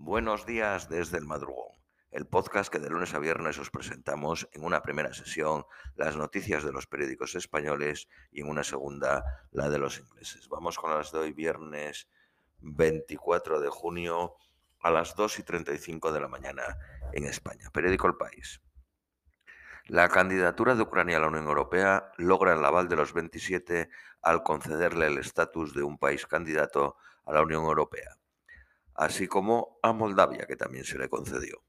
[0.00, 1.76] Buenos días desde el madrugón,
[2.12, 6.62] el podcast que de lunes a viernes os presentamos en una primera sesión las noticias
[6.62, 10.48] de los periódicos españoles y en una segunda la de los ingleses.
[10.48, 12.08] Vamos con las de hoy viernes
[12.60, 14.36] 24 de junio
[14.78, 16.78] a las 2 y 35 de la mañana
[17.12, 17.68] en España.
[17.72, 18.62] Periódico El País.
[19.86, 23.90] La candidatura de Ucrania a la Unión Europea logra el aval de los 27
[24.22, 26.96] al concederle el estatus de un país candidato
[27.26, 28.16] a la Unión Europea
[28.98, 31.62] así como a Moldavia, que también se le concedió.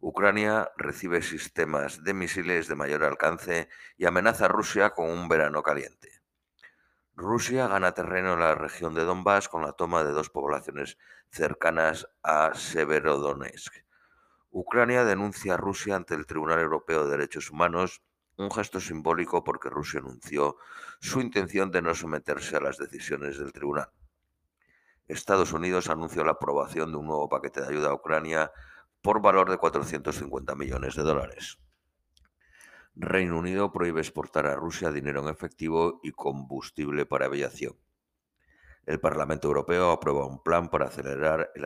[0.00, 5.62] Ucrania recibe sistemas de misiles de mayor alcance y amenaza a Rusia con un verano
[5.62, 6.20] caliente.
[7.14, 10.98] Rusia gana terreno en la región de Donbass con la toma de dos poblaciones
[11.30, 13.74] cercanas a Severodonetsk.
[14.50, 18.02] Ucrania denuncia a Rusia ante el Tribunal Europeo de Derechos Humanos,
[18.36, 20.58] un gesto simbólico porque Rusia anunció
[21.00, 23.90] su intención de no someterse a las decisiones del tribunal.
[25.08, 28.52] Estados Unidos anunció la aprobación de un nuevo paquete de ayuda a Ucrania
[29.00, 31.58] por valor de 450 millones de dólares.
[32.94, 37.76] Reino Unido prohíbe exportar a Rusia dinero en efectivo y combustible para aviación.
[38.84, 41.64] El Parlamento Europeo aprueba un plan para acelerar el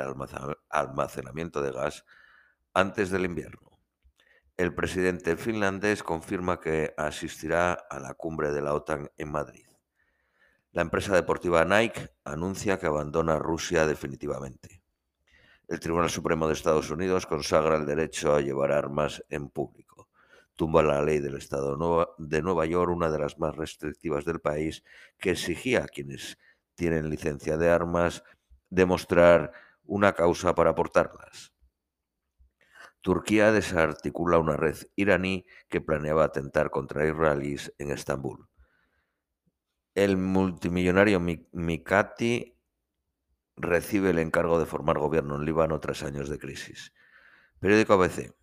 [0.68, 2.04] almacenamiento de gas
[2.74, 3.80] antes del invierno.
[4.56, 9.71] El presidente finlandés confirma que asistirá a la cumbre de la OTAN en Madrid.
[10.72, 14.82] La empresa deportiva Nike anuncia que abandona Rusia definitivamente.
[15.68, 20.08] El Tribunal Supremo de Estados Unidos consagra el derecho a llevar armas en público.
[20.56, 24.82] Tumba la ley del Estado de Nueva York, una de las más restrictivas del país,
[25.18, 26.38] que exigía a quienes
[26.74, 28.24] tienen licencia de armas
[28.70, 29.52] demostrar
[29.84, 31.52] una causa para portarlas.
[33.02, 38.48] Turquía desarticula una red iraní que planeaba atentar contra israelíes en Estambul.
[39.94, 42.58] El multimillonario Mikati
[43.56, 46.94] recibe el encargo de formar gobierno en Líbano tras años de crisis.
[47.60, 48.34] Periódico ABC.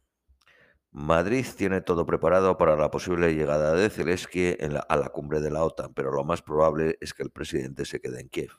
[0.91, 5.63] Madrid tiene todo preparado para la posible llegada de Zelensky a la cumbre de la
[5.63, 8.51] OTAN, pero lo más probable es que el presidente se quede en Kiev.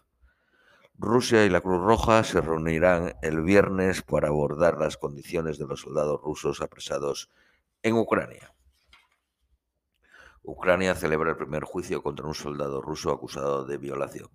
[0.99, 5.81] Rusia y la Cruz Roja se reunirán el viernes para abordar las condiciones de los
[5.81, 7.31] soldados rusos apresados
[7.83, 8.53] en Ucrania.
[10.53, 14.29] Ucrania celebra el primer juicio contra un soldado ruso acusado de violación.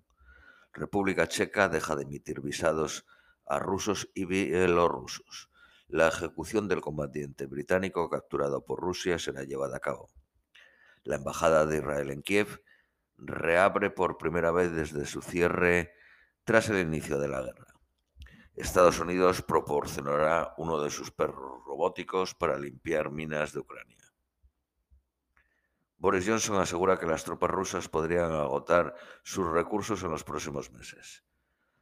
[0.72, 3.04] República Checa deja de emitir visados
[3.44, 5.50] a rusos y bielorrusos.
[5.88, 10.08] La ejecución del combatiente británico capturado por Rusia será llevada a cabo.
[11.04, 12.62] La Embajada de Israel en Kiev
[13.18, 15.92] reabre por primera vez desde su cierre
[16.44, 17.74] tras el inicio de la guerra.
[18.54, 24.05] Estados Unidos proporcionará uno de sus perros robóticos para limpiar minas de Ucrania.
[25.98, 31.24] Boris Johnson asegura que las tropas rusas podrían agotar sus recursos en los próximos meses.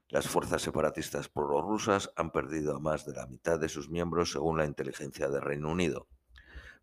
[0.09, 4.59] Las fuerzas separatistas prorrusas han perdido a más de la mitad de sus miembros según
[4.59, 6.07] la inteligencia del Reino Unido.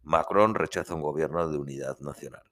[0.04, 2.44] Macron rechaza un gobierno de unidad nacional.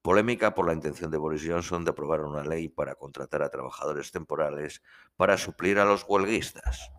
[0.00, 4.10] Polémica por la intención de Boris Johnson de aprobar una ley para contratar a trabajadores
[4.10, 4.82] temporales
[5.16, 6.92] para suplir a los huelguistas.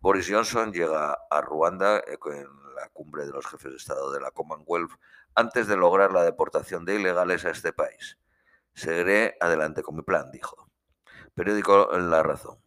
[0.00, 4.30] Boris Johnson llega a Ruanda en la cumbre de los jefes de Estado de la
[4.30, 4.92] Commonwealth
[5.40, 8.18] antes de lograr la deportación de ilegales a este país.
[8.74, 10.70] Seguiré adelante con mi plan, dijo.
[11.34, 12.58] Periódico La Razón.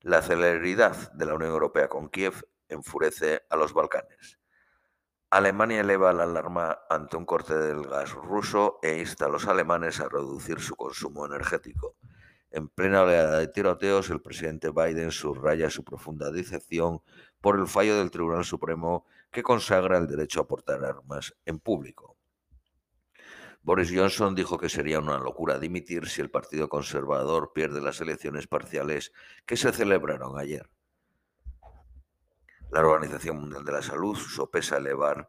[0.00, 4.40] La celeridad de la Unión Europea con Kiev enfurece a los Balcanes.
[5.30, 10.00] Alemania eleva la alarma ante un corte del gas ruso e insta a los alemanes
[10.00, 11.96] a reducir su consumo energético.
[12.50, 17.00] En plena oleada de tiroteos, el presidente Biden subraya su profunda decepción
[17.40, 22.18] por el fallo del Tribunal Supremo que consagra el derecho a portar armas en público.
[23.62, 28.46] Boris Johnson dijo que sería una locura dimitir si el Partido Conservador pierde las elecciones
[28.46, 29.12] parciales
[29.46, 30.68] que se celebraron ayer.
[32.70, 35.28] La Organización Mundial de la Salud sopesa elevar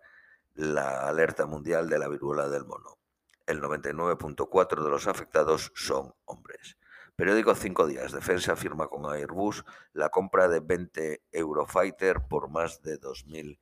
[0.56, 2.97] la alerta mundial de la viruela del mono.
[3.46, 6.78] El 99.4 de los afectados son hombres.
[7.16, 8.12] Periódico Cinco Días.
[8.12, 13.59] Defensa firma con Airbus la compra de 20 Eurofighter por más de 2.000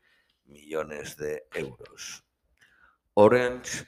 [0.51, 2.25] millones de euros.
[3.13, 3.87] Orange,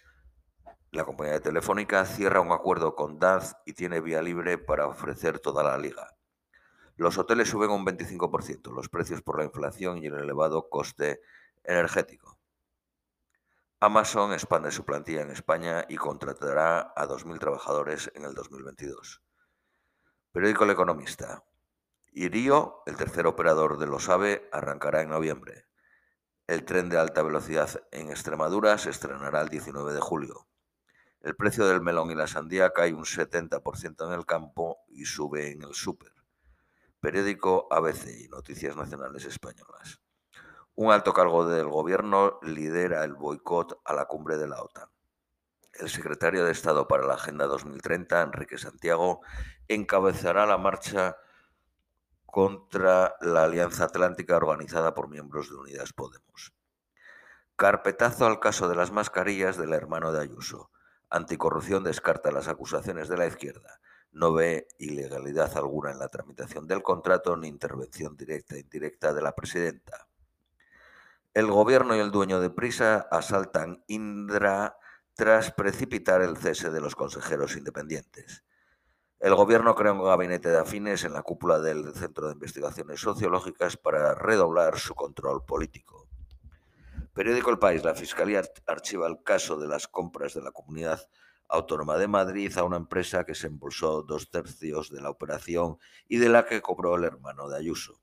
[0.92, 5.39] la compañía de telefónica, cierra un acuerdo con DAZ y tiene vía libre para ofrecer
[5.39, 6.15] toda la liga.
[6.95, 11.21] Los hoteles suben un 25%, los precios por la inflación y el elevado coste
[11.63, 12.38] energético.
[13.80, 19.21] Amazon expande su plantilla en España y contratará a 2.000 trabajadores en el 2022.
[20.31, 21.44] Periódico El Economista.
[22.13, 25.65] Irio, el tercer operador de los AVE, arrancará en noviembre.
[26.45, 30.45] El tren de alta velocidad en Extremadura se estrenará el 19 de julio.
[31.21, 35.53] El precio del melón y la sandía cae un 70% en el campo y sube
[35.53, 36.11] en el súper.
[36.99, 40.01] Periódico ABC y Noticias Nacionales Españolas.
[40.75, 44.89] Un alto cargo del gobierno lidera el boicot a la cumbre de la OTAN.
[45.71, 49.21] El secretario de Estado para la Agenda 2030, Enrique Santiago,
[49.69, 51.15] encabezará la marcha
[52.33, 56.51] contra la Alianza Atlántica organizada por miembros de Unidas Podemos.
[57.56, 60.71] Carpetazo al caso de las mascarillas del hermano de Ayuso.
[61.12, 63.80] Anticorrupción descarta las acusaciones de la izquierda.
[64.12, 69.21] No ve ilegalidad alguna en la tramitación del contrato ni intervención directa e indirecta de
[69.21, 70.07] la presidenta.
[71.36, 74.75] El gobierno y el dueño de Prisa asaltan Indra
[75.13, 78.44] tras precipitar el cese de los consejeros independientes.
[79.23, 83.77] El gobierno creó un gabinete de afines en la cúpula del Centro de Investigaciones Sociológicas
[83.77, 86.09] para redoblar su control político.
[87.13, 87.85] Periódico El País.
[87.85, 91.07] La Fiscalía archiva el caso de las compras de la Comunidad
[91.47, 95.77] Autónoma de Madrid a una empresa que se embolsó dos tercios de la operación
[96.09, 98.01] y de la que cobró el hermano de Ayuso.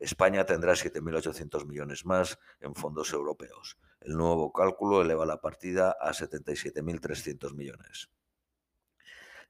[0.00, 3.78] España tendrá 7.800 millones más en fondos europeos.
[4.00, 8.10] El nuevo cálculo eleva la partida a 77.300 millones.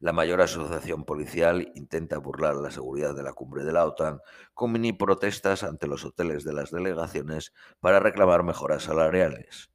[0.01, 4.21] La mayor asociación policial intenta burlar la seguridad de la cumbre de la OTAN
[4.55, 9.71] con mini protestas ante los hoteles de las delegaciones para reclamar mejoras salariales.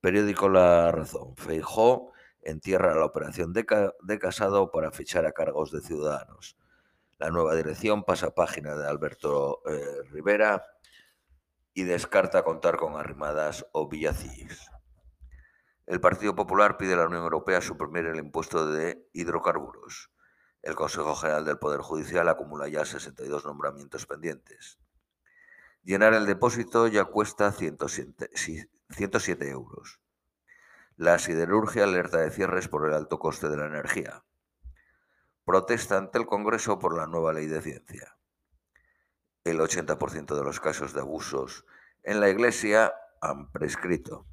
[0.00, 1.36] Periódico La Razón.
[1.36, 3.64] Feijó entierra la operación de,
[4.20, 6.56] Casado para fichar a cargos de ciudadanos.
[7.18, 10.64] La nueva dirección pasa página de Alberto eh, Rivera
[11.74, 14.71] y descarta contar con arrimadas o villacís.
[15.86, 20.12] El Partido Popular pide a la Unión Europea suprimir el impuesto de hidrocarburos.
[20.62, 24.78] El Consejo General del Poder Judicial acumula ya 62 nombramientos pendientes.
[25.82, 28.30] Llenar el depósito ya cuesta 107,
[28.90, 30.00] 107 euros.
[30.96, 34.24] La siderurgia alerta de cierres por el alto coste de la energía.
[35.44, 38.16] Protesta ante el Congreso por la nueva ley de ciencia.
[39.42, 41.66] El 80% de los casos de abusos
[42.04, 44.28] en la Iglesia han prescrito.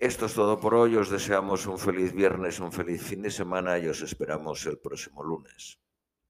[0.00, 0.96] Esto es todo por hoy.
[0.96, 5.22] Os deseamos un feliz viernes, un feliz fin de semana y os esperamos el próximo
[5.22, 5.78] lunes.